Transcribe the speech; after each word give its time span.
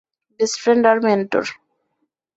Best 0.39 0.57
friend 0.63 0.83
আর 0.91 0.97
mentor. 1.05 1.43